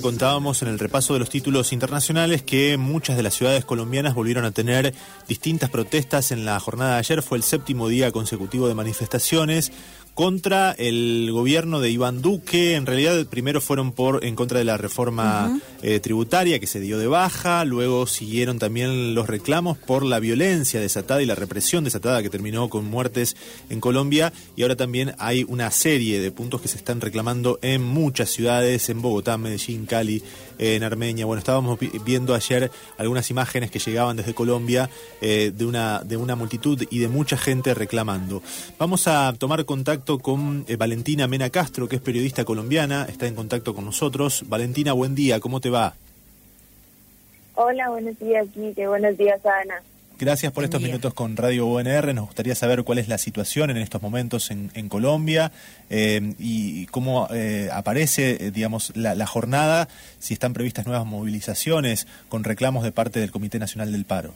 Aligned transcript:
Contábamos 0.00 0.62
en 0.62 0.68
el 0.68 0.78
repaso 0.78 1.12
de 1.12 1.18
los 1.18 1.28
títulos 1.28 1.72
internacionales 1.72 2.44
que 2.44 2.76
muchas 2.76 3.16
de 3.16 3.24
las 3.24 3.34
ciudades 3.34 3.64
colombianas 3.64 4.14
volvieron 4.14 4.44
a 4.44 4.52
tener 4.52 4.94
distintas 5.26 5.70
protestas 5.70 6.30
en 6.30 6.44
la 6.44 6.60
jornada 6.60 6.92
de 6.92 6.98
ayer. 7.00 7.20
Fue 7.20 7.36
el 7.36 7.42
séptimo 7.42 7.88
día 7.88 8.12
consecutivo 8.12 8.68
de 8.68 8.76
manifestaciones 8.76 9.72
contra 10.18 10.72
el 10.72 11.30
gobierno 11.30 11.78
de 11.78 11.90
Iván 11.90 12.22
Duque. 12.22 12.74
En 12.74 12.86
realidad, 12.86 13.24
primero 13.26 13.60
fueron 13.60 13.92
por 13.92 14.24
en 14.24 14.34
contra 14.34 14.58
de 14.58 14.64
la 14.64 14.76
reforma 14.76 15.60
eh, 15.80 16.00
tributaria 16.00 16.58
que 16.58 16.66
se 16.66 16.80
dio 16.80 16.98
de 16.98 17.06
baja, 17.06 17.64
luego 17.64 18.04
siguieron 18.08 18.58
también 18.58 19.14
los 19.14 19.28
reclamos 19.28 19.78
por 19.78 20.04
la 20.04 20.18
violencia 20.18 20.80
desatada 20.80 21.22
y 21.22 21.26
la 21.26 21.36
represión 21.36 21.84
desatada 21.84 22.20
que 22.20 22.30
terminó 22.30 22.68
con 22.68 22.84
muertes 22.84 23.36
en 23.70 23.78
Colombia, 23.78 24.32
y 24.56 24.62
ahora 24.62 24.74
también 24.74 25.14
hay 25.18 25.44
una 25.46 25.70
serie 25.70 26.18
de 26.18 26.32
puntos 26.32 26.62
que 26.62 26.66
se 26.66 26.78
están 26.78 27.00
reclamando 27.00 27.60
en 27.62 27.84
muchas 27.84 28.30
ciudades, 28.30 28.88
en 28.88 29.00
Bogotá, 29.00 29.38
Medellín, 29.38 29.86
Cali, 29.86 30.24
en 30.58 30.82
Armenia. 30.82 31.26
Bueno, 31.26 31.38
estábamos 31.38 31.78
viendo 32.04 32.34
ayer 32.34 32.70
algunas 32.96 33.30
imágenes 33.30 33.70
que 33.70 33.78
llegaban 33.78 34.16
desde 34.16 34.34
Colombia 34.34 34.90
eh, 35.20 35.52
de 35.54 35.64
una 35.64 36.00
de 36.00 36.16
una 36.16 36.36
multitud 36.36 36.86
y 36.90 36.98
de 36.98 37.08
mucha 37.08 37.36
gente 37.36 37.74
reclamando. 37.74 38.42
Vamos 38.78 39.08
a 39.08 39.32
tomar 39.38 39.64
contacto 39.64 40.18
con 40.18 40.64
eh, 40.68 40.76
Valentina 40.76 41.26
Mena 41.26 41.50
Castro, 41.50 41.88
que 41.88 41.96
es 41.96 42.02
periodista 42.02 42.44
colombiana, 42.44 43.06
está 43.08 43.26
en 43.26 43.34
contacto 43.34 43.74
con 43.74 43.84
nosotros. 43.84 44.44
Valentina, 44.48 44.92
buen 44.92 45.14
día, 45.14 45.40
¿cómo 45.40 45.60
te 45.60 45.70
va? 45.70 45.94
Hola, 47.54 47.90
buenos 47.90 48.18
días, 48.18 48.46
Guille, 48.54 48.86
buenos 48.86 49.16
días, 49.16 49.40
Ana. 49.44 49.82
Gracias 50.20 50.52
por 50.52 50.64
estos 50.64 50.82
minutos 50.82 51.14
con 51.14 51.36
Radio 51.36 51.66
UNR. 51.66 52.12
Nos 52.12 52.26
gustaría 52.26 52.56
saber 52.56 52.82
cuál 52.82 52.98
es 52.98 53.06
la 53.06 53.18
situación 53.18 53.70
en 53.70 53.76
estos 53.76 54.02
momentos 54.02 54.50
en, 54.50 54.88
Colombia 54.88 55.52
eh, 55.90 56.34
y 56.40 56.86
cómo 56.86 57.28
eh, 57.32 57.68
aparece, 57.72 58.50
digamos, 58.50 58.96
la, 58.96 59.14
la, 59.14 59.26
jornada, 59.26 59.86
si 60.18 60.34
están 60.34 60.54
previstas 60.54 60.86
nuevas 60.86 61.06
movilizaciones 61.06 62.08
con 62.28 62.42
reclamos 62.42 62.82
de 62.82 62.90
parte 62.90 63.20
del 63.20 63.30
Comité 63.30 63.60
Nacional 63.60 63.92
del 63.92 64.04
Paro. 64.04 64.34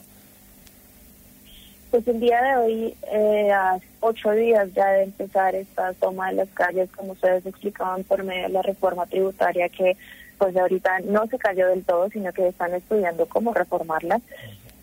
Pues 1.91 2.07
el 2.07 2.21
día 2.21 2.41
de 2.41 2.55
hoy, 2.55 2.95
eh, 3.11 3.51
a 3.51 3.77
ocho 3.99 4.31
días 4.31 4.69
ya 4.73 4.87
de 4.87 5.03
empezar 5.03 5.53
esta 5.53 5.91
toma 5.93 6.29
de 6.29 6.37
las 6.37 6.49
calles, 6.49 6.89
como 6.95 7.11
ustedes 7.11 7.45
explicaban 7.45 8.05
por 8.05 8.23
medio 8.23 8.43
de 8.43 8.49
la 8.49 8.61
reforma 8.61 9.05
tributaria, 9.05 9.67
que 9.67 9.97
pues 10.37 10.55
ahorita 10.57 11.01
no 11.01 11.27
se 11.27 11.37
cayó 11.37 11.67
del 11.67 11.83
todo, 11.83 12.09
sino 12.09 12.31
que 12.33 12.47
están 12.47 12.73
estudiando 12.73 13.27
cómo 13.27 13.53
reformarla, 13.53 14.21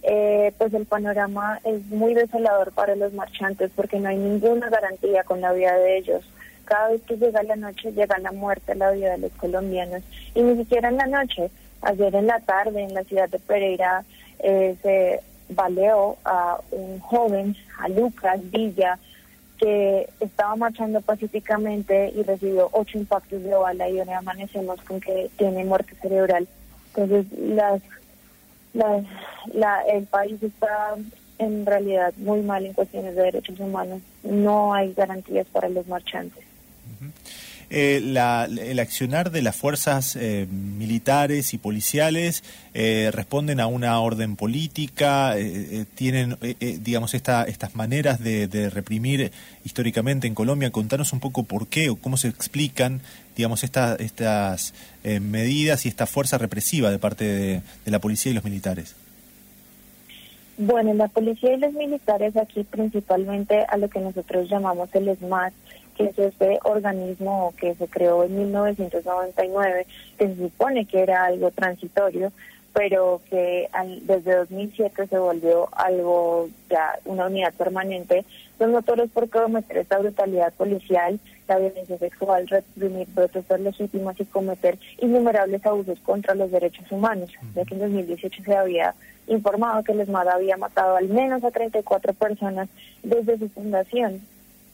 eh, 0.02 0.52
pues 0.56 0.72
el 0.74 0.86
panorama 0.86 1.60
es 1.64 1.84
muy 1.86 2.14
desolador 2.14 2.72
para 2.72 2.96
los 2.96 3.12
marchantes 3.12 3.70
porque 3.74 4.00
no 4.00 4.08
hay 4.08 4.16
ninguna 4.16 4.68
garantía 4.70 5.24
con 5.24 5.40
la 5.40 5.52
vida 5.52 5.76
de 5.76 5.98
ellos. 5.98 6.24
Cada 6.64 6.88
vez 6.88 7.02
que 7.02 7.16
llega 7.16 7.42
la 7.42 7.56
noche, 7.56 7.92
llega 7.92 8.18
la 8.18 8.32
muerte 8.32 8.72
a 8.72 8.76
la 8.76 8.92
vida 8.92 9.12
de 9.12 9.18
los 9.18 9.32
colombianos. 9.32 10.02
Y 10.34 10.42
ni 10.42 10.56
siquiera 10.56 10.88
en 10.88 10.96
la 10.96 11.06
noche, 11.06 11.50
ayer 11.82 12.14
en 12.14 12.26
la 12.26 12.40
tarde 12.40 12.82
en 12.82 12.94
la 12.94 13.04
ciudad 13.04 13.28
de 13.28 13.38
Pereira 13.38 14.04
eh, 14.38 14.76
se 14.82 15.20
baleó 15.48 16.16
a 16.24 16.60
un 16.70 17.00
joven, 17.00 17.56
a 17.78 17.88
Lucas 17.88 18.38
Villa, 18.50 18.98
que 19.58 20.08
estaba 20.20 20.56
marchando 20.56 21.02
pacíficamente 21.02 22.12
y 22.16 22.22
recibió 22.22 22.70
ocho 22.72 22.96
impactos 22.96 23.42
de 23.42 23.54
bala 23.54 23.88
y 23.90 24.00
hoy 24.00 24.08
amanecemos 24.08 24.80
con 24.82 25.00
que 25.00 25.28
tiene 25.36 25.64
muerte 25.64 25.94
cerebral. 26.00 26.48
Entonces, 26.94 27.26
las, 27.38 27.82
la, 28.72 29.82
el 29.88 30.04
país 30.06 30.42
está 30.42 30.96
en 31.38 31.66
realidad 31.66 32.12
muy 32.16 32.42
mal 32.42 32.66
en 32.66 32.74
cuestiones 32.74 33.14
de 33.16 33.22
derechos 33.22 33.58
humanos. 33.58 34.02
No 34.22 34.74
hay 34.74 34.92
garantías 34.92 35.46
para 35.48 35.68
los 35.68 35.86
marchantes. 35.86 36.44
Eh, 37.72 38.00
la, 38.02 38.46
el 38.46 38.80
accionar 38.80 39.30
de 39.30 39.42
las 39.42 39.54
fuerzas 39.54 40.16
eh, 40.16 40.48
militares 40.50 41.54
y 41.54 41.58
policiales 41.58 42.42
eh, 42.74 43.10
responden 43.12 43.60
a 43.60 43.68
una 43.68 44.00
orden 44.00 44.34
política, 44.34 45.36
tienen, 45.94 46.36
digamos, 46.58 47.14
esta, 47.14 47.44
estas 47.44 47.76
maneras 47.76 48.18
de, 48.18 48.70
reprimir 48.70 49.30
históricamente 49.64 50.26
en 50.26 50.34
Colombia. 50.34 50.70
Contanos 50.70 51.12
un 51.12 51.20
poco 51.20 51.44
por 51.44 51.68
qué 51.68 51.90
o 51.90 51.96
cómo 51.96 52.16
se 52.16 52.26
explican, 52.26 53.00
digamos, 53.36 53.62
estas 53.62 54.74
medidas 55.04 55.86
y 55.86 55.88
esta 55.88 56.06
fuerza 56.06 56.38
represiva 56.38 56.90
de 56.90 56.98
parte 56.98 57.24
de, 57.24 57.62
de 57.84 57.90
la 57.90 58.00
policía 58.00 58.32
y 58.32 58.34
los 58.34 58.44
militares. 58.44 58.96
Bueno, 60.58 60.92
la 60.92 61.08
policía 61.08 61.54
y 61.54 61.58
los 61.58 61.72
militares 61.72 62.36
aquí 62.36 62.64
principalmente 62.64 63.64
a 63.66 63.78
lo 63.78 63.88
que 63.88 64.00
nosotros 64.00 64.48
llamamos 64.50 64.90
el 64.94 65.16
SMAT, 65.16 65.54
que 66.00 66.06
es 66.06 66.18
este 66.18 66.58
organismo 66.64 67.52
que 67.58 67.74
se 67.74 67.86
creó 67.86 68.24
en 68.24 68.36
1999, 68.36 69.86
que 70.18 70.28
se 70.28 70.36
supone 70.36 70.86
que 70.86 71.00
era 71.00 71.24
algo 71.24 71.50
transitorio, 71.50 72.32
pero 72.72 73.20
que 73.28 73.68
desde 74.02 74.36
2007 74.36 75.08
se 75.08 75.18
volvió 75.18 75.68
algo 75.72 76.48
ya 76.70 76.98
una 77.04 77.26
unidad 77.26 77.52
permanente, 77.54 78.24
son 78.58 78.72
notorios 78.72 79.10
por 79.10 79.28
cometer 79.28 79.78
esta 79.78 79.98
brutalidad 79.98 80.52
policial, 80.54 81.18
la 81.48 81.58
violencia 81.58 81.98
sexual, 81.98 82.46
reprimir 82.48 83.08
protestas 83.08 83.60
legítimas 83.60 84.18
y 84.20 84.24
cometer 84.24 84.78
innumerables 84.98 85.66
abusos 85.66 85.98
contra 86.00 86.34
los 86.34 86.50
derechos 86.50 86.90
humanos, 86.90 87.30
ya 87.54 87.64
que 87.64 87.74
en 87.74 87.80
2018 87.80 88.42
se 88.44 88.56
había 88.56 88.94
informado 89.26 89.82
que 89.82 89.92
el 89.92 90.00
ESMAD 90.00 90.28
había 90.28 90.56
matado 90.56 90.96
al 90.96 91.08
menos 91.08 91.44
a 91.44 91.50
34 91.50 92.14
personas 92.14 92.68
desde 93.02 93.38
su 93.38 93.48
fundación. 93.50 94.22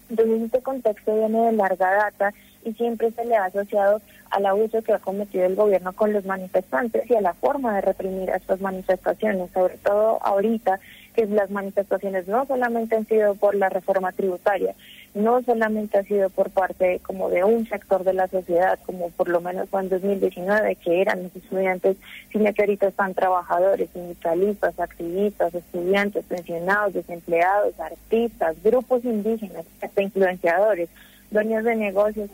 Entonces 0.08 0.42
este 0.42 0.62
contexto 0.62 1.16
viene 1.16 1.46
de 1.46 1.52
larga 1.52 1.90
data 1.90 2.32
y 2.64 2.72
siempre 2.74 3.10
se 3.12 3.24
le 3.24 3.36
ha 3.36 3.44
asociado 3.44 4.00
al 4.30 4.46
abuso 4.46 4.82
que 4.82 4.92
ha 4.92 4.98
cometido 4.98 5.44
el 5.46 5.54
gobierno 5.54 5.92
con 5.92 6.12
los 6.12 6.24
manifestantes 6.24 7.08
y 7.10 7.14
a 7.14 7.20
la 7.20 7.34
forma 7.34 7.76
de 7.76 7.80
reprimir 7.80 8.30
a 8.30 8.36
estas 8.36 8.60
manifestaciones, 8.60 9.50
sobre 9.52 9.76
todo 9.78 10.18
ahorita 10.22 10.80
que 11.14 11.26
las 11.26 11.50
manifestaciones 11.50 12.28
no 12.28 12.44
solamente 12.46 12.96
han 12.96 13.06
sido 13.06 13.34
por 13.36 13.54
la 13.54 13.68
reforma 13.68 14.12
tributaria, 14.12 14.74
no 15.16 15.42
solamente 15.42 15.96
ha 15.96 16.02
sido 16.02 16.28
por 16.28 16.50
parte 16.50 17.00
como 17.02 17.30
de 17.30 17.42
un 17.42 17.66
sector 17.66 18.04
de 18.04 18.12
la 18.12 18.28
sociedad, 18.28 18.78
como 18.84 19.08
por 19.10 19.28
lo 19.28 19.40
menos 19.40 19.66
fue 19.70 19.80
en 19.80 19.88
2019, 19.88 20.74
que 20.76 21.00
eran 21.00 21.22
los 21.22 21.34
estudiantes, 21.34 21.96
sino 22.30 22.52
que 22.52 22.66
trabajadores, 23.14 23.88
sindicalistas, 23.94 24.78
activistas, 24.78 25.54
estudiantes, 25.54 26.22
pensionados, 26.26 26.92
desempleados, 26.92 27.80
artistas, 27.80 28.56
grupos 28.62 29.04
indígenas, 29.06 29.64
hasta 29.80 30.02
influenciadores 30.02 30.90
dueños 31.30 31.64
de 31.64 31.74
negocios, 31.74 32.30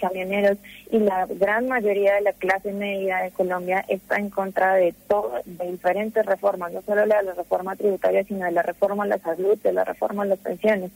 camioneros 0.00 0.56
y 0.90 0.98
la 0.98 1.26
gran 1.26 1.68
mayoría 1.68 2.14
de 2.14 2.22
la 2.22 2.32
clase 2.32 2.72
media 2.72 3.18
de 3.18 3.30
Colombia 3.32 3.84
está 3.88 4.16
en 4.16 4.30
contra 4.30 4.74
de 4.74 4.94
todo, 5.08 5.34
de 5.44 5.70
diferentes 5.70 6.24
reformas, 6.24 6.72
no 6.72 6.80
solo 6.82 7.04
la 7.06 7.18
de 7.18 7.24
la 7.24 7.34
reforma 7.34 7.76
tributaria, 7.76 8.24
sino 8.24 8.46
de 8.46 8.52
la 8.52 8.62
reforma 8.62 9.04
a 9.04 9.08
la 9.08 9.18
salud, 9.18 9.58
de 9.58 9.72
la 9.72 9.84
reforma 9.84 10.22
a 10.22 10.26
las 10.26 10.38
pensiones. 10.38 10.90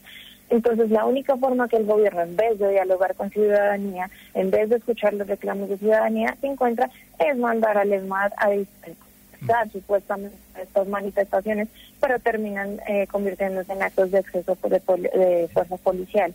Entonces, 0.49 0.91
la 0.91 1.05
única 1.05 1.35
forma 1.37 1.67
que 1.67 1.77
el 1.77 1.85
gobierno, 1.85 2.21
en 2.21 2.35
vez 2.35 2.59
de 2.59 2.69
dialogar 2.69 3.15
con 3.15 3.29
ciudadanía, 3.31 4.09
en 4.33 4.51
vez 4.51 4.69
de 4.69 4.77
escuchar 4.77 5.13
los 5.13 5.27
reclamos 5.27 5.69
de 5.69 5.77
ciudadanía, 5.77 6.37
se 6.39 6.47
encuentra 6.47 6.89
es 7.19 7.37
mandar 7.37 7.77
al 7.77 7.91
ESMAD 7.91 8.31
a 8.37 8.49
dispensar 8.49 9.69
supuestamente 9.71 10.35
estas 10.61 10.87
manifestaciones, 10.87 11.67
pero 11.99 12.19
terminan 12.19 12.79
eh, 12.87 13.07
convirtiéndose 13.07 13.73
en 13.73 13.83
actos 13.83 14.11
de 14.11 14.19
exceso 14.19 14.57
de, 14.63 14.79
de 14.79 15.49
fuerza 15.51 15.77
policial. 15.77 16.33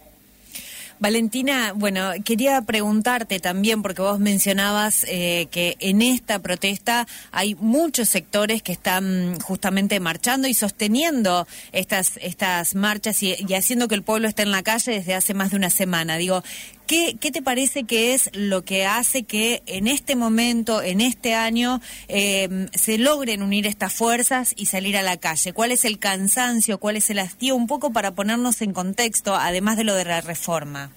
Valentina, 1.00 1.72
bueno, 1.75 2.11
quería 2.27 2.61
preguntarte 2.61 3.41
también, 3.41 3.81
porque 3.81 4.03
vos 4.03 4.21
mencionabas 4.21 5.06
eh, 5.09 5.49
que 5.50 5.77
en 5.81 6.03
esta 6.03 6.41
protesta 6.41 7.06
hay 7.33 7.55
muchos 7.55 8.11
sectores 8.11 8.62
que 8.62 8.72
están 8.72 9.41
justamente 9.41 9.99
marchando 9.99 10.47
y 10.47 10.53
sosteniendo 10.53 11.49
estas, 11.72 12.19
estas 12.21 12.75
marchas 12.75 13.22
y, 13.22 13.34
haciendo 13.55 13.89
que 13.89 13.94
el 13.94 14.03
pueblo 14.03 14.28
esté 14.28 14.43
en 14.43 14.50
la 14.50 14.62
calle 14.62 14.93
desde 14.93 15.15
hace 15.15 15.33
más 15.33 15.53
de 15.53 15.56
una 15.56 15.71
semana. 15.71 16.19
Digo, 16.19 16.44
¿Qué, 16.91 17.17
¿Qué, 17.21 17.31
te 17.31 17.41
parece 17.41 17.84
que 17.84 18.15
es 18.15 18.31
lo 18.33 18.65
que 18.65 18.84
hace 18.84 19.23
que 19.23 19.62
en 19.67 19.87
este 19.87 20.17
momento, 20.17 20.83
en 20.83 21.01
este 21.01 21.37
año, 21.37 21.81
eh, 22.09 22.66
se 22.75 22.98
logren 22.98 23.45
unir 23.45 23.69
estas 23.69 23.92
fuerzas 23.92 24.54
y 24.57 24.66
salir 24.66 24.97
a 24.97 25.03
la 25.03 25.16
calle? 25.16 25.53
¿Cuál 25.53 25.71
es 25.71 25.84
el 25.84 26.01
cansancio? 26.01 26.81
¿Cuál 26.81 26.97
es 26.97 27.09
el 27.10 27.21
hastío? 27.21 27.54
Un 27.54 27.69
poco 27.69 27.92
para 27.92 28.16
ponernos 28.16 28.60
en 28.60 28.72
contexto, 28.72 29.37
además 29.37 29.77
de 29.77 29.84
lo 29.84 29.95
de 29.95 30.04
la 30.04 30.21
reforma. 30.21 30.91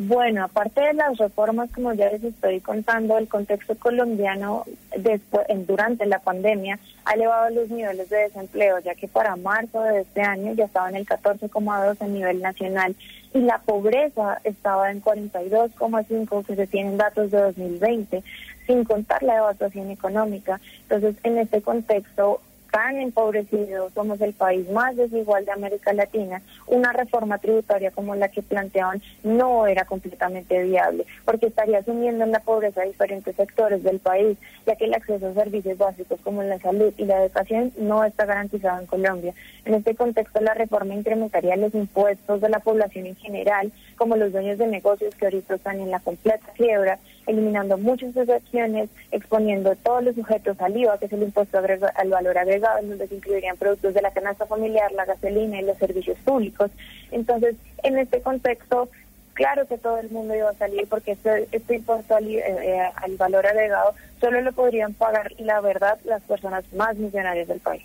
Bueno, 0.00 0.44
aparte 0.44 0.80
de 0.80 0.94
las 0.94 1.18
reformas, 1.18 1.70
como 1.74 1.92
ya 1.92 2.08
les 2.08 2.22
estoy 2.22 2.60
contando, 2.60 3.18
el 3.18 3.26
contexto 3.26 3.76
colombiano 3.76 4.64
después, 4.96 5.44
durante 5.66 6.06
la 6.06 6.20
pandemia 6.20 6.78
ha 7.04 7.14
elevado 7.14 7.50
los 7.50 7.68
niveles 7.68 8.08
de 8.08 8.18
desempleo, 8.18 8.78
ya 8.78 8.94
que 8.94 9.08
para 9.08 9.34
marzo 9.34 9.82
de 9.82 10.02
este 10.02 10.22
año 10.22 10.52
ya 10.52 10.66
estaba 10.66 10.88
en 10.88 10.94
el 10.94 11.04
14,2 11.04 12.00
a 12.00 12.06
nivel 12.06 12.40
nacional 12.40 12.94
y 13.34 13.40
la 13.40 13.58
pobreza 13.58 14.40
estaba 14.44 14.92
en 14.92 15.02
42,5, 15.02 16.46
que 16.46 16.54
se 16.54 16.68
tienen 16.68 16.96
datos 16.96 17.32
de 17.32 17.40
2020, 17.40 18.22
sin 18.68 18.84
contar 18.84 19.24
la 19.24 19.38
evaluación 19.38 19.90
económica. 19.90 20.60
Entonces, 20.82 21.16
en 21.24 21.38
este 21.38 21.60
contexto, 21.60 22.40
tan 22.70 22.96
empobrecidos, 22.96 23.92
somos 23.94 24.20
el 24.20 24.32
país 24.32 24.68
más 24.70 24.96
desigual 24.96 25.44
de 25.44 25.52
América 25.52 25.92
Latina, 25.92 26.42
una 26.66 26.92
reforma 26.92 27.38
tributaria 27.38 27.90
como 27.90 28.14
la 28.14 28.28
que 28.28 28.42
planteaban 28.42 29.02
no 29.22 29.66
era 29.66 29.84
completamente 29.84 30.62
viable, 30.62 31.06
porque 31.24 31.46
estaría 31.46 31.78
asumiendo 31.78 32.24
en 32.24 32.32
la 32.32 32.40
pobreza 32.40 32.82
diferentes 32.82 33.34
sectores 33.36 33.82
del 33.82 33.98
país, 33.98 34.36
ya 34.66 34.76
que 34.76 34.84
el 34.84 34.94
acceso 34.94 35.28
a 35.28 35.34
servicios 35.34 35.78
básicos 35.78 36.20
como 36.22 36.42
la 36.42 36.58
salud 36.58 36.92
y 36.96 37.04
la 37.04 37.24
educación 37.24 37.72
no 37.78 38.04
está 38.04 38.26
garantizado 38.26 38.80
en 38.80 38.86
Colombia. 38.86 39.34
En 39.64 39.74
este 39.74 39.94
contexto, 39.94 40.40
la 40.40 40.54
reforma 40.54 40.94
incrementaría 40.94 41.56
los 41.56 41.74
impuestos 41.74 42.40
de 42.40 42.48
la 42.48 42.60
población 42.60 43.06
en 43.06 43.16
general, 43.16 43.72
como 43.96 44.16
los 44.16 44.32
dueños 44.32 44.58
de 44.58 44.66
negocios 44.66 45.14
que 45.14 45.26
ahorita 45.26 45.54
están 45.54 45.80
en 45.80 45.90
la 45.90 46.00
completa 46.00 46.46
quiebra, 46.56 46.98
eliminando 47.28 47.78
muchas 47.78 48.16
excepciones, 48.16 48.88
exponiendo 49.12 49.76
todos 49.76 50.02
los 50.02 50.14
sujetos 50.14 50.60
al 50.60 50.76
IVA, 50.76 50.98
que 50.98 51.06
es 51.06 51.12
el 51.12 51.22
impuesto 51.22 51.58
al 51.58 52.08
valor 52.08 52.38
agregado, 52.38 52.78
en 52.78 52.88
donde 52.88 53.06
se 53.06 53.14
incluirían 53.14 53.56
productos 53.56 53.94
de 53.94 54.02
la 54.02 54.10
canasta 54.10 54.46
familiar, 54.46 54.90
la 54.92 55.04
gasolina 55.04 55.60
y 55.60 55.64
los 55.64 55.78
servicios 55.78 56.18
públicos. 56.24 56.70
Entonces, 57.12 57.54
en 57.82 57.98
este 57.98 58.20
contexto, 58.22 58.88
claro 59.34 59.66
que 59.66 59.78
todo 59.78 59.98
el 59.98 60.10
mundo 60.10 60.34
iba 60.34 60.50
a 60.50 60.54
salir 60.54 60.88
porque 60.88 61.12
este, 61.12 61.46
este 61.52 61.76
impuesto 61.76 62.16
al, 62.16 62.26
eh, 62.26 62.42
eh, 62.44 62.90
al 62.96 63.16
valor 63.16 63.46
agregado 63.46 63.94
solo 64.20 64.40
lo 64.40 64.52
podrían 64.52 64.94
pagar, 64.94 65.32
la 65.38 65.60
verdad, 65.60 65.98
las 66.04 66.22
personas 66.22 66.64
más 66.72 66.96
millonarias 66.96 67.46
del 67.46 67.60
país. 67.60 67.84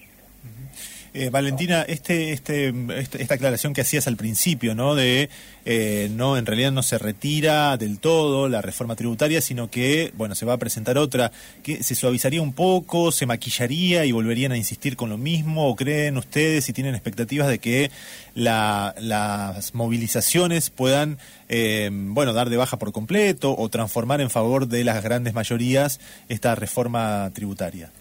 Eh, 1.15 1.29
Valentina, 1.29 1.83
este, 1.83 2.33
este, 2.33 2.73
este, 2.97 3.21
esta 3.21 3.35
aclaración 3.35 3.73
que 3.73 3.81
hacías 3.81 4.07
al 4.07 4.17
principio, 4.17 4.73
¿no? 4.73 4.95
De 4.95 5.29
eh, 5.63 6.09
no, 6.11 6.37
en 6.37 6.47
realidad 6.47 6.71
no 6.71 6.81
se 6.81 6.97
retira 6.97 7.77
del 7.77 7.99
todo 7.99 8.49
la 8.49 8.63
reforma 8.63 8.95
tributaria, 8.95 9.39
sino 9.39 9.69
que, 9.69 10.11
bueno, 10.17 10.33
se 10.33 10.45
va 10.45 10.53
a 10.53 10.57
presentar 10.57 10.97
otra, 10.97 11.31
que 11.61 11.83
se 11.83 11.93
suavizaría 11.93 12.41
un 12.41 12.53
poco, 12.53 13.11
se 13.11 13.27
maquillaría 13.27 14.05
y 14.05 14.11
volverían 14.11 14.53
a 14.53 14.57
insistir 14.57 14.95
con 14.95 15.09
lo 15.09 15.19
mismo, 15.19 15.69
o 15.69 15.75
creen 15.75 16.17
ustedes 16.17 16.67
y 16.69 16.73
tienen 16.73 16.95
expectativas 16.95 17.47
de 17.47 17.59
que 17.59 17.91
las 18.33 19.75
movilizaciones 19.75 20.71
puedan, 20.71 21.19
eh, 21.47 21.89
bueno, 21.91 22.33
dar 22.33 22.49
de 22.49 22.57
baja 22.57 22.79
por 22.79 22.91
completo 22.91 23.55
o 23.55 23.69
transformar 23.69 24.19
en 24.19 24.31
favor 24.31 24.67
de 24.67 24.83
las 24.83 25.03
grandes 25.03 25.35
mayorías 25.35 25.99
esta 26.27 26.55
reforma 26.55 27.29
tributaria? 27.35 27.91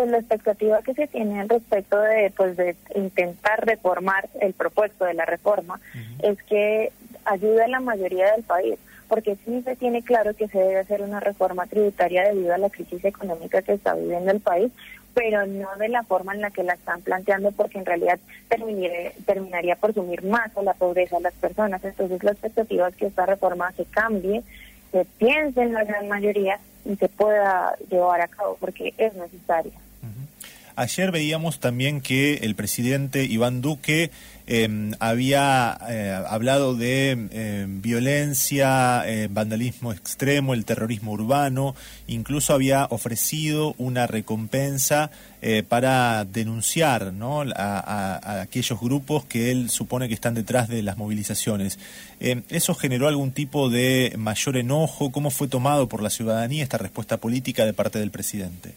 Pues 0.00 0.12
la 0.12 0.18
expectativa 0.18 0.80
que 0.80 0.94
se 0.94 1.06
tiene 1.08 1.40
al 1.40 1.48
respecto 1.50 2.00
de 2.00 2.32
pues 2.34 2.56
de 2.56 2.74
intentar 2.94 3.66
reformar 3.66 4.30
el 4.40 4.54
propuesto 4.54 5.04
de 5.04 5.12
la 5.12 5.26
reforma 5.26 5.78
es 6.22 6.42
que 6.44 6.90
ayude 7.26 7.64
a 7.64 7.68
la 7.68 7.80
mayoría 7.80 8.32
del 8.32 8.42
país 8.42 8.78
porque 9.08 9.36
sí 9.44 9.60
se 9.60 9.76
tiene 9.76 10.02
claro 10.02 10.34
que 10.34 10.48
se 10.48 10.56
debe 10.56 10.78
hacer 10.78 11.02
una 11.02 11.20
reforma 11.20 11.66
tributaria 11.66 12.24
debido 12.24 12.54
a 12.54 12.58
la 12.58 12.70
crisis 12.70 13.04
económica 13.04 13.60
que 13.60 13.74
está 13.74 13.92
viviendo 13.92 14.30
el 14.30 14.40
país, 14.40 14.72
pero 15.12 15.44
no 15.44 15.68
de 15.78 15.88
la 15.88 16.02
forma 16.04 16.32
en 16.32 16.40
la 16.40 16.50
que 16.50 16.62
la 16.62 16.74
están 16.74 17.02
planteando, 17.02 17.50
porque 17.50 17.78
en 17.78 17.84
realidad 17.84 18.18
terminaría, 18.48 19.12
terminaría 19.26 19.76
por 19.76 19.92
sumir 19.92 20.22
más 20.24 20.56
a 20.56 20.62
la 20.62 20.72
pobreza 20.72 21.18
a 21.18 21.20
las 21.20 21.34
personas. 21.34 21.84
Entonces 21.84 22.22
la 22.22 22.30
expectativa 22.30 22.88
es 22.88 22.96
que 22.96 23.06
esta 23.06 23.26
reforma 23.26 23.72
se 23.72 23.84
cambie, 23.84 24.44
se 24.92 25.04
piense 25.18 25.60
en 25.60 25.74
la 25.74 25.84
gran 25.84 26.08
mayoría 26.08 26.58
y 26.86 26.96
se 26.96 27.08
pueda 27.08 27.76
llevar 27.90 28.22
a 28.22 28.28
cabo, 28.28 28.56
porque 28.60 28.94
es 28.96 29.12
necesaria. 29.14 29.72
Ayer 30.80 31.10
veíamos 31.10 31.60
también 31.60 32.00
que 32.00 32.36
el 32.36 32.54
presidente 32.54 33.24
Iván 33.24 33.60
Duque 33.60 34.10
em, 34.46 34.92
había 34.98 35.76
eh, 35.90 36.18
hablado 36.26 36.74
de 36.74 37.10
em, 37.10 37.82
violencia, 37.82 39.02
eh, 39.04 39.28
vandalismo 39.30 39.92
extremo, 39.92 40.54
el 40.54 40.64
terrorismo 40.64 41.12
urbano, 41.12 41.74
incluso 42.06 42.54
había 42.54 42.86
ofrecido 42.86 43.74
una 43.76 44.06
recompensa 44.06 45.10
eh, 45.42 45.64
para 45.68 46.24
denunciar 46.24 47.12
¿no? 47.12 47.42
a, 47.42 48.40
aquellos 48.40 48.80
grupos 48.80 49.26
que 49.26 49.50
él 49.50 49.68
supone 49.68 50.08
que 50.08 50.14
están 50.14 50.32
detrás 50.32 50.66
de 50.70 50.82
las 50.82 50.96
movilizaciones. 50.96 51.78
Em, 52.20 52.42
¿Eso 52.48 52.74
generó 52.74 53.06
algún 53.06 53.32
tipo 53.32 53.68
de 53.68 54.14
mayor 54.16 54.56
enojo? 54.56 55.12
¿Cómo 55.12 55.30
fue 55.30 55.46
tomado 55.46 55.90
por 55.90 56.02
la 56.02 56.08
ciudadanía 56.08 56.62
esta 56.62 56.78
respuesta 56.78 57.18
política 57.18 57.66
de 57.66 57.74
parte 57.74 57.98
del 57.98 58.10
presidente? 58.10 58.72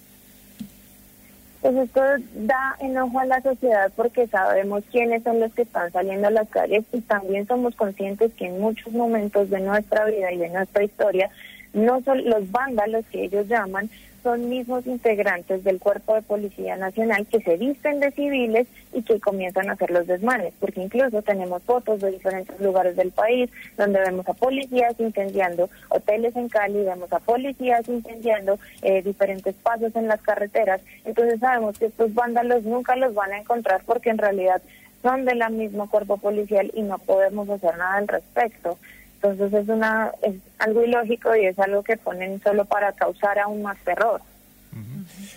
Pues 1.64 1.78
esto 1.78 2.02
da 2.36 2.76
enojo 2.82 3.22
a 3.22 3.26
la 3.26 3.42
sociedad 3.42 3.90
porque 3.96 4.28
sabemos 4.28 4.84
quiénes 4.92 5.24
son 5.24 5.40
los 5.40 5.54
que 5.54 5.62
están 5.62 5.90
saliendo 5.94 6.28
a 6.28 6.32
las 6.32 6.50
calles 6.50 6.84
y 6.92 7.00
también 7.00 7.48
somos 7.48 7.74
conscientes 7.78 8.34
que 8.34 8.48
en 8.48 8.60
muchos 8.60 8.92
momentos 8.92 9.50
de 9.50 9.62
nuestra 9.62 10.04
vida 10.04 10.30
y 10.34 10.40
de 10.40 10.50
nuestra 10.50 10.84
historia, 10.84 11.30
no 11.72 12.02
son 12.02 12.30
los 12.30 12.52
vándalos 12.52 13.06
que 13.06 13.24
ellos 13.24 13.48
llaman, 13.48 13.90
son 14.24 14.50
mismos 14.50 14.88
integrantes 14.88 15.64
del 15.64 15.80
Cuerpo 15.80 16.16
de 16.16 16.22
Policía 16.22 16.78
Nacional 16.78 17.28
que 17.28 17.42
se 17.42 17.58
visten 17.58 18.00
de 18.00 18.12
civiles 18.12 18.68
y 18.94 19.04
que 19.04 19.20
comienzan 19.20 19.70
a 19.70 19.74
hacer 19.74 19.92
los 19.92 20.08
desmanes, 20.08 20.54
porque 20.60 20.82
incluso 20.82 21.22
tenemos 21.22 21.62
fotos 21.64 22.00
de 22.02 22.12
diferentes 22.12 22.60
lugares 22.60 22.96
del 22.96 23.12
país 23.12 23.52
donde 23.78 24.00
vemos 24.00 24.28
a 24.28 24.34
policías 24.34 25.00
incendiando 25.00 25.70
hoteles 25.90 26.36
en 26.36 26.50
Cali, 26.50 26.84
vemos 26.84 27.12
a 27.12 27.20
policías 27.20 27.88
incendiando 27.88 28.58
eh, 28.82 29.02
diferentes 29.02 29.54
pasos 29.56 29.96
en 29.96 30.08
las 30.08 30.22
carreteras, 30.22 30.82
entonces 31.06 31.40
sabemos 31.40 31.78
que 31.78 31.88
estos 31.88 32.14
vándalos 32.14 32.64
nunca 32.64 32.96
los 32.96 33.14
van 33.14 33.34
a 33.34 33.40
encontrar 33.40 33.82
porque 33.86 34.10
en 34.10 34.18
realidad 34.18 34.62
son 35.02 35.26
de 35.26 35.36
la 35.36 35.50
misma 35.50 35.88
cuerpo 35.88 36.18
policial 36.18 36.72
y 36.74 36.82
no 36.82 36.98
podemos 36.98 37.50
hacer 37.50 37.78
nada 37.78 37.96
al 37.96 38.08
respecto. 38.08 38.78
Entonces 39.24 39.54
es 39.54 39.70
una 39.70 40.12
es 40.22 40.36
algo 40.60 40.84
ilógico 40.84 41.34
y 41.36 41.46
es 41.46 41.58
algo 41.58 41.82
que 41.82 41.96
ponen 41.96 42.42
solo 42.44 42.66
para 42.66 42.92
causar 42.92 43.40
aún 43.40 43.62
más 43.62 43.78
terror. 43.86 44.22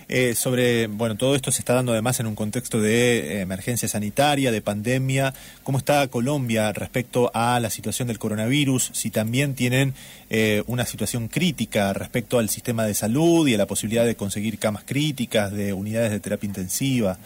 Eh, 0.09 0.35
sobre, 0.35 0.87
bueno, 0.87 1.15
todo 1.15 1.35
esto 1.35 1.51
se 1.51 1.61
está 1.61 1.73
dando 1.73 1.91
además 1.91 2.19
en 2.19 2.27
un 2.27 2.35
contexto 2.35 2.81
de 2.81 3.19
eh, 3.19 3.41
emergencia 3.41 3.87
sanitaria, 3.87 4.51
de 4.51 4.61
pandemia. 4.61 5.33
¿Cómo 5.63 5.77
está 5.77 6.07
Colombia 6.07 6.71
respecto 6.73 7.31
a 7.33 7.59
la 7.59 7.69
situación 7.69 8.07
del 8.07 8.19
coronavirus? 8.19 8.91
Si 8.93 9.09
también 9.09 9.53
tienen 9.53 9.93
eh, 10.29 10.63
una 10.67 10.85
situación 10.85 11.27
crítica 11.27 11.93
respecto 11.93 12.39
al 12.39 12.49
sistema 12.49 12.85
de 12.85 12.93
salud 12.93 13.47
y 13.47 13.55
a 13.55 13.57
la 13.57 13.67
posibilidad 13.67 14.05
de 14.05 14.15
conseguir 14.15 14.59
camas 14.59 14.83
críticas, 14.85 15.51
de 15.51 15.73
unidades 15.73 16.11
de 16.11 16.19
terapia 16.19 16.47
intensiva. 16.47 17.17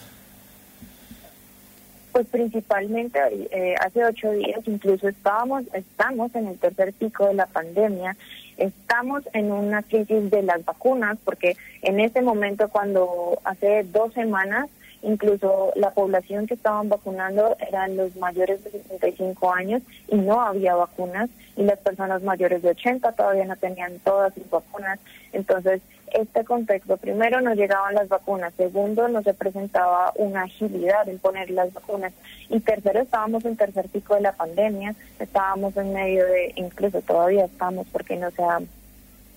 Pues 2.12 2.28
principalmente 2.28 3.20
eh, 3.52 3.76
hace 3.80 4.04
ocho 4.04 4.32
días 4.32 4.60
incluso 4.66 5.08
estábamos, 5.08 5.64
estamos 5.74 6.34
en 6.36 6.48
el 6.48 6.58
tercer 6.58 6.94
pico 6.94 7.26
de 7.28 7.36
la 7.36 7.46
pandemia, 7.46 8.18
estamos 8.58 9.24
en 9.34 9.52
una 9.52 9.82
crisis 9.82 10.30
de 10.30 10.44
las 10.44 10.64
vacunas, 10.66 11.18
porque 11.24 11.56
en 11.82 12.00
este 12.02 12.22
momento 12.22 12.68
cuando 12.70 13.40
hace 13.46 13.84
dos 13.84 14.14
semanas 14.14 14.70
incluso 15.02 15.72
la 15.76 15.92
población 15.92 16.48
que 16.48 16.54
estaban 16.54 16.90
vacunando 16.90 17.56
eran 17.60 17.98
los 17.98 18.16
mayores 18.16 18.64
de 18.64 18.72
65 18.72 19.54
años 19.54 19.82
y 20.08 20.16
no 20.16 20.42
había 20.42 20.76
vacunas 20.76 21.30
y 21.56 21.64
las 21.64 21.80
personas 21.80 22.24
mayores 22.24 22.62
de 22.62 22.70
80 22.70 23.12
todavía 23.14 23.46
no 23.46 23.56
tenían 23.56 24.00
todas 24.00 24.34
sus 24.34 24.50
vacunas. 24.50 25.00
Entonces, 25.34 25.82
este 26.14 26.44
contexto, 26.44 26.98
primero 26.98 27.42
no 27.42 27.54
llegaban 27.54 27.96
las 27.96 28.10
vacunas, 28.10 28.54
segundo 28.56 29.08
no 29.08 29.24
se 29.24 29.34
presentaba 29.34 30.12
una 30.16 30.44
agilidad 30.44 31.08
en 31.08 31.20
poner 31.20 31.50
las 31.50 31.74
vacunas 31.74 32.12
y 32.50 32.60
tercero 32.60 33.02
estábamos 33.02 33.46
en 33.46 33.56
tercer 33.56 33.88
pico 33.88 34.16
de 34.16 34.22
la 34.22 34.34
pandemia, 34.34 34.94
estábamos 35.20 35.76
en 35.78 35.94
medio 35.94 36.26
de, 36.26 36.52
incluso 36.56 37.02
todavía 37.02 37.46
estamos 37.46 37.88
porque 37.92 38.18
no 38.18 38.30
se 38.32 38.44
ha 38.44 38.60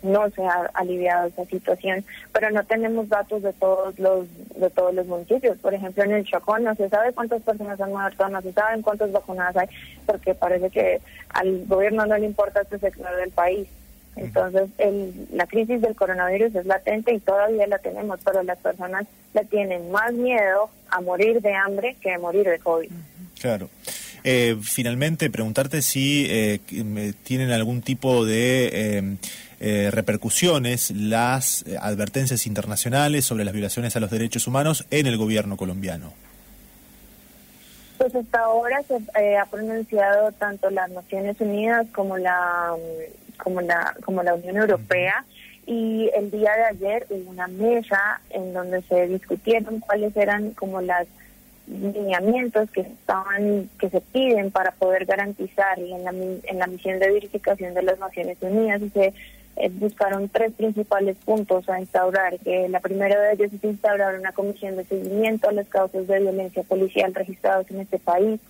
no 0.04 0.30
se 0.30 0.44
ha 0.44 0.70
aliviado 0.74 1.28
esa 1.28 1.44
situación, 1.46 2.04
pero 2.32 2.50
no 2.50 2.64
tenemos 2.64 3.08
datos 3.08 3.42
de 3.42 3.52
todos 3.54 3.98
los 3.98 4.26
de 4.56 4.70
todos 4.70 4.94
los 4.94 5.06
municipios. 5.06 5.58
Por 5.58 5.74
ejemplo, 5.74 6.04
en 6.04 6.12
el 6.12 6.24
Chocó 6.24 6.58
no 6.58 6.74
se 6.74 6.88
sabe 6.88 7.12
cuántas 7.12 7.42
personas 7.42 7.80
han 7.80 7.90
muerto, 7.90 8.28
no 8.28 8.40
se 8.42 8.52
sabe 8.52 8.82
cuántas 8.82 9.10
vacunadas 9.10 9.56
hay, 9.56 9.68
porque 10.06 10.34
parece 10.34 10.70
que 10.70 11.00
al 11.30 11.64
gobierno 11.66 12.06
no 12.06 12.16
le 12.16 12.26
importa 12.26 12.60
este 12.60 12.78
sector 12.78 13.16
del 13.16 13.30
país. 13.30 13.66
Entonces, 14.16 14.68
el, 14.78 15.26
la 15.32 15.46
crisis 15.46 15.80
del 15.80 15.96
coronavirus 15.96 16.54
es 16.54 16.66
latente 16.66 17.12
y 17.12 17.18
todavía 17.18 17.66
la 17.66 17.78
tenemos, 17.78 18.20
pero 18.24 18.44
las 18.44 18.58
personas 18.58 19.06
le 19.32 19.44
tienen 19.46 19.90
más 19.90 20.12
miedo 20.12 20.70
a 20.90 21.00
morir 21.00 21.40
de 21.40 21.52
hambre 21.54 21.96
que 22.00 22.12
a 22.12 22.18
morir 22.18 22.48
de 22.48 22.60
COVID. 22.60 22.90
Claro. 23.40 23.68
Eh, 24.22 24.56
finalmente, 24.62 25.28
preguntarte 25.30 25.82
si 25.82 26.26
eh, 26.30 26.60
tienen 27.24 27.50
algún 27.50 27.82
tipo 27.82 28.24
de 28.24 29.16
eh, 29.66 29.90
repercusiones 29.90 30.90
las 30.90 31.64
advertencias 31.80 32.46
internacionales 32.46 33.24
sobre 33.24 33.44
las 33.44 33.54
violaciones 33.54 33.96
a 33.96 34.00
los 34.00 34.10
derechos 34.10 34.46
humanos 34.46 34.84
en 34.90 35.06
el 35.06 35.16
gobierno 35.16 35.56
colombiano. 35.56 36.12
Pues 37.96 38.14
hasta 38.14 38.40
ahora 38.40 38.82
se 38.82 39.36
ha 39.38 39.46
pronunciado 39.46 40.32
tanto 40.32 40.68
las 40.68 40.90
Naciones 40.90 41.40
Unidas 41.40 41.86
como 41.92 42.18
la 42.18 42.74
como 43.42 43.60
la, 43.60 43.94
como 44.04 44.22
la 44.22 44.34
Unión 44.34 44.56
Europea. 44.56 45.24
Y 45.66 46.10
el 46.14 46.30
día 46.30 46.52
de 46.56 46.64
ayer 46.64 47.06
hubo 47.08 47.30
una 47.30 47.46
mesa 47.46 48.20
en 48.30 48.52
donde 48.52 48.82
se 48.82 49.08
discutieron 49.08 49.80
cuáles 49.80 50.14
eran 50.14 50.50
como 50.50 50.82
las 50.82 51.06
lineamientos 51.66 52.70
que 52.70 52.82
estaban 52.82 53.70
que 53.78 53.88
se 53.88 54.02
piden 54.02 54.50
para 54.50 54.72
poder 54.72 55.06
garantizar 55.06 55.78
en 55.78 56.04
la, 56.04 56.10
en 56.10 56.58
la 56.58 56.66
misión 56.66 56.98
de 56.98 57.10
verificación 57.10 57.72
de 57.72 57.82
las 57.82 57.98
Naciones 57.98 58.36
Unidas 58.42 58.82
y 58.82 58.90
se 58.90 59.06
eh, 59.06 59.14
buscaron 59.72 60.28
tres 60.28 60.52
principales 60.52 61.16
puntos 61.24 61.68
a 61.68 61.80
instaurar, 61.80 62.38
que 62.40 62.68
la 62.68 62.80
primera 62.80 63.20
de 63.20 63.32
ellos 63.34 63.52
es 63.52 63.64
instaurar 63.64 64.18
una 64.18 64.32
comisión 64.32 64.76
de 64.76 64.84
seguimiento 64.84 65.48
a 65.48 65.52
las 65.52 65.68
causas 65.68 66.06
de 66.06 66.20
violencia 66.20 66.62
policial 66.62 67.14
registrados 67.14 67.70
en 67.70 67.80
este 67.80 67.98
país, 67.98 68.40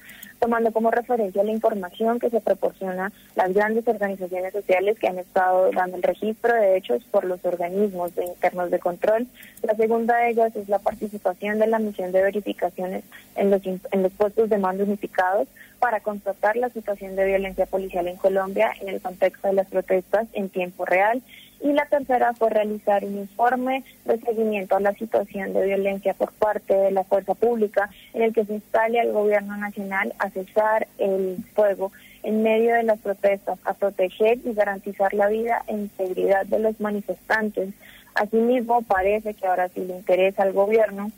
tomando 0.44 0.72
como 0.72 0.90
referencia 0.90 1.42
la 1.42 1.52
información 1.52 2.18
que 2.18 2.28
se 2.28 2.38
proporciona 2.38 3.10
las 3.34 3.54
grandes 3.54 3.88
organizaciones 3.88 4.52
sociales 4.52 4.98
que 4.98 5.08
han 5.08 5.18
estado 5.18 5.70
dando 5.72 5.96
el 5.96 6.02
registro 6.02 6.52
de 6.52 6.76
hechos 6.76 7.02
por 7.04 7.24
los 7.24 7.42
organismos 7.46 8.14
de 8.14 8.26
internos 8.26 8.70
de 8.70 8.78
control. 8.78 9.26
La 9.62 9.74
segunda 9.74 10.18
de 10.18 10.32
ellas 10.32 10.54
es 10.54 10.68
la 10.68 10.80
participación 10.80 11.58
de 11.60 11.66
la 11.66 11.78
misión 11.78 12.12
de 12.12 12.20
verificaciones 12.20 13.04
en 13.36 13.50
los, 13.50 13.62
en 13.64 14.02
los 14.02 14.12
puestos 14.12 14.50
de 14.50 14.58
mando 14.58 14.84
unificados 14.84 15.48
para 15.78 16.00
constatar 16.00 16.56
la 16.56 16.68
situación 16.68 17.16
de 17.16 17.24
violencia 17.24 17.64
policial 17.64 18.06
en 18.06 18.16
Colombia 18.16 18.70
en 18.82 18.90
el 18.90 19.00
contexto 19.00 19.48
de 19.48 19.54
las 19.54 19.68
protestas 19.68 20.26
en 20.34 20.50
tiempo 20.50 20.84
real 20.84 21.22
y 21.60 21.72
la 21.72 21.86
tercera 21.86 22.34
fue 22.34 22.50
realizar 22.50 23.04
un 23.04 23.18
informe 23.18 23.84
de 24.04 24.18
seguimiento 24.20 24.76
a 24.76 24.80
la 24.80 24.92
situación 24.94 25.52
de 25.52 25.66
violencia 25.66 26.14
por 26.14 26.32
parte 26.32 26.74
de 26.74 26.90
la 26.90 27.04
fuerza 27.04 27.34
pública 27.34 27.88
en 28.12 28.22
el 28.22 28.32
que 28.32 28.44
se 28.44 28.54
instale 28.54 29.00
al 29.00 29.12
gobierno 29.12 29.56
nacional 29.56 30.12
a 30.18 30.30
cesar 30.30 30.86
el 30.98 31.38
fuego 31.54 31.92
en 32.22 32.42
medio 32.42 32.74
de 32.74 32.82
las 32.82 32.98
protestas, 32.98 33.58
a 33.64 33.74
proteger 33.74 34.38
y 34.44 34.54
garantizar 34.54 35.12
la 35.14 35.28
vida 35.28 35.62
e 35.66 35.72
integridad 35.74 36.46
de 36.46 36.58
los 36.58 36.80
manifestantes. 36.80 37.70
Asimismo, 38.14 38.82
parece 38.82 39.34
que 39.34 39.46
ahora 39.46 39.68
sí 39.68 39.84
le 39.84 39.96
interesa 39.96 40.42
al 40.42 40.52
gobierno 40.52 41.10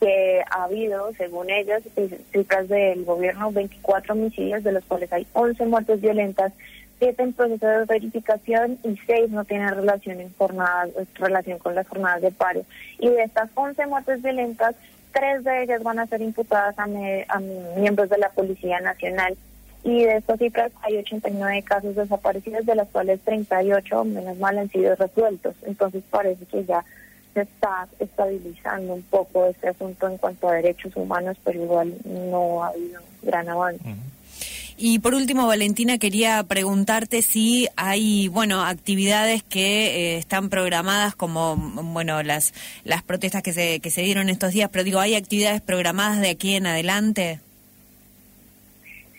que 0.00 0.42
ha 0.48 0.64
habido, 0.64 1.12
según 1.14 1.50
ellos, 1.50 1.82
cifras 2.32 2.68
del 2.68 3.04
gobierno, 3.04 3.50
24 3.50 4.14
homicidios, 4.14 4.62
de 4.62 4.72
los 4.72 4.84
cuales 4.84 5.12
hay 5.12 5.26
11 5.32 5.66
muertes 5.66 6.00
violentas 6.00 6.52
siete 6.98 7.22
en 7.22 7.32
proceso 7.32 7.66
de 7.66 7.84
verificación 7.84 8.78
y 8.84 8.96
seis 9.06 9.30
no 9.30 9.44
tienen 9.44 9.74
relación 9.74 10.20
en 10.20 10.32
relación 11.14 11.58
con 11.58 11.74
las 11.74 11.86
jornadas 11.86 12.22
de 12.22 12.30
paro. 12.30 12.64
Y 12.98 13.08
de 13.08 13.22
estas 13.22 13.50
11 13.54 13.86
muertes 13.86 14.22
violentas, 14.22 14.74
tres 15.12 15.44
de 15.44 15.62
ellas 15.62 15.82
van 15.82 15.98
a 15.98 16.06
ser 16.06 16.22
imputadas 16.22 16.78
a, 16.78 16.84
a 16.84 17.40
miembros 17.76 18.08
de 18.08 18.18
la 18.18 18.30
Policía 18.30 18.80
Nacional. 18.80 19.36
Y 19.84 20.04
de 20.04 20.16
estas 20.16 20.38
cifras 20.38 20.72
hay 20.82 20.96
89 20.96 21.62
casos 21.62 21.94
desaparecidos, 21.94 22.66
de 22.66 22.74
los 22.74 22.88
cuales 22.88 23.20
38, 23.20 24.04
menos 24.04 24.38
mal, 24.38 24.58
han 24.58 24.68
sido 24.70 24.94
resueltos. 24.96 25.54
Entonces 25.62 26.02
parece 26.10 26.44
que 26.46 26.64
ya 26.64 26.84
se 27.34 27.42
está 27.42 27.86
estabilizando 28.00 28.94
un 28.94 29.02
poco 29.02 29.46
este 29.46 29.68
asunto 29.68 30.08
en 30.08 30.18
cuanto 30.18 30.48
a 30.48 30.54
derechos 30.54 30.96
humanos, 30.96 31.36
pero 31.44 31.62
igual 31.62 31.94
no 32.04 32.64
ha 32.64 32.68
habido 32.68 33.00
gran 33.22 33.48
avance. 33.48 33.84
Y 34.80 35.00
por 35.00 35.14
último, 35.14 35.48
Valentina, 35.48 35.98
quería 35.98 36.44
preguntarte 36.44 37.22
si 37.22 37.66
hay, 37.74 38.28
bueno, 38.28 38.64
actividades 38.64 39.42
que 39.42 40.14
eh, 40.14 40.18
están 40.18 40.50
programadas 40.50 41.16
como, 41.16 41.56
bueno, 41.56 42.22
las 42.22 42.54
las 42.84 43.02
protestas 43.02 43.42
que 43.42 43.52
se, 43.52 43.80
que 43.80 43.90
se 43.90 44.02
dieron 44.02 44.28
estos 44.28 44.52
días, 44.52 44.70
pero 44.70 44.84
digo, 44.84 45.00
¿hay 45.00 45.16
actividades 45.16 45.60
programadas 45.62 46.20
de 46.20 46.30
aquí 46.30 46.54
en 46.54 46.68
adelante? 46.68 47.40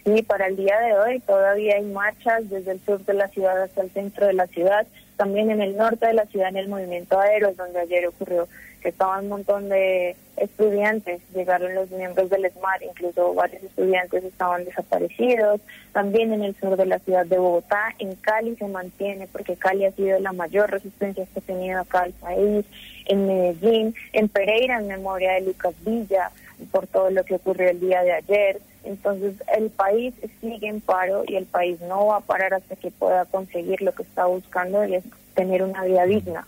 Sí, 0.06 0.22
para 0.24 0.48
el 0.48 0.56
día 0.56 0.80
de 0.80 0.94
hoy 0.98 1.20
todavía 1.20 1.75
hay 1.75 1.84
marchas 1.84 2.50
desde 2.50 2.72
el 2.72 2.80
sur 2.86 3.04
de 3.04 3.13
la 3.13 3.28
ciudad 3.28 3.62
hasta 3.62 3.82
el 3.82 3.92
centro 3.92 4.28
de 4.28 4.34
la 4.34 4.48
ciudad, 4.48 4.88
también 5.20 5.52
en 5.52 5.60
el 5.60 5.76
norte 5.76 6.08
de 6.08 6.14
la 6.14 6.26
ciudad 6.28 6.48
en 6.48 6.56
el 6.56 6.70
movimiento 6.70 7.20
aéreo, 7.20 7.54
donde 7.54 7.82
ayer 7.82 8.08
ocurrió 8.08 8.48
que 8.82 8.88
estaban 8.88 9.26
un 9.26 9.30
montón 9.32 9.68
de 9.68 10.16
estudiantes, 10.38 11.20
llegaron 11.36 11.76
los 11.76 11.92
miembros 11.92 12.30
del 12.30 12.46
ESMAR, 12.46 12.82
incluso 12.84 13.34
varios 13.34 13.62
estudiantes 13.62 14.24
estaban 14.24 14.64
desaparecidos, 14.64 15.60
también 15.92 16.32
en 16.32 16.44
el 16.44 16.56
sur 16.56 16.78
de 16.78 16.86
la 16.86 17.00
ciudad 17.00 17.26
de 17.26 17.38
Bogotá, 17.38 17.94
en 18.00 18.16
Cali 18.16 18.56
se 18.56 18.66
mantiene, 18.68 19.28
porque 19.28 19.58
Cali 19.58 19.84
ha 19.84 19.92
sido 19.92 20.18
la 20.20 20.32
mayor 20.32 20.72
resistencia 20.72 21.26
que 21.26 21.40
ha 21.40 21.44
tenido 21.44 21.82
acá 21.82 22.06
el 22.06 22.14
país, 22.14 22.66
en 23.08 23.28
Medellín, 23.28 23.96
en 24.14 24.30
Pereira, 24.30 24.78
en 24.80 24.88
memoria 24.88 25.34
de 25.34 25.42
Lucas 25.42 25.74
Villa, 25.82 26.32
por 26.72 26.88
todo 26.88 27.10
lo 27.10 27.26
que 27.26 27.36
ocurrió 27.36 27.70
el 27.72 27.82
día 27.82 28.04
de 28.04 28.14
ayer. 28.14 28.62
Entonces 28.83 29.36
el 29.55 29.69
país 29.69 30.13
sigue 30.41 30.67
en 30.67 30.81
paro 30.81 31.24
y 31.27 31.36
el 31.36 31.45
país 31.45 31.79
no 31.81 32.07
va 32.07 32.17
a 32.17 32.21
parar 32.21 32.53
hasta 32.53 32.75
que 32.75 32.91
pueda 32.91 33.25
conseguir 33.25 33.81
lo 33.81 33.93
que 33.93 34.03
está 34.03 34.25
buscando 34.25 34.86
y 34.86 34.95
es 34.95 35.03
tener 35.36 35.63
una 35.63 35.83
vida 35.83 36.05
digna. 36.05 36.48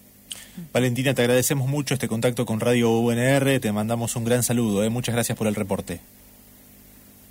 Valentina, 0.74 1.14
te 1.14 1.22
agradecemos 1.22 1.68
mucho 1.68 1.94
este 1.94 2.08
contacto 2.08 2.46
con 2.46 2.60
Radio 2.60 2.92
UNR, 2.92 3.60
te 3.60 3.72
mandamos 3.72 4.16
un 4.16 4.26
gran 4.26 4.44
saludo, 4.44 4.84
¿eh? 4.84 4.90
muchas 4.90 5.16
gracias 5.16 5.38
por 5.38 5.48
el 5.48 5.56
reporte. 5.56 6.00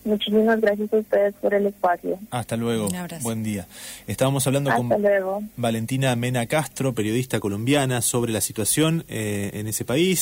Muchísimas 0.04 0.60
gracias 0.60 0.92
a 0.92 0.96
ustedes 0.96 1.34
por 1.34 1.52
el 1.52 1.66
espacio. 1.66 2.18
Hasta 2.30 2.56
luego. 2.56 2.88
Buen 3.20 3.42
día. 3.42 3.66
Estábamos 4.06 4.46
hablando 4.46 4.74
con 4.74 5.50
Valentina 5.56 6.16
Mena 6.16 6.46
Castro, 6.46 6.94
periodista 6.94 7.38
colombiana, 7.38 8.00
sobre 8.00 8.32
la 8.32 8.40
situación 8.40 9.04
eh, 9.08 9.50
en 9.54 9.66
ese 9.66 9.84
país. 9.84 10.20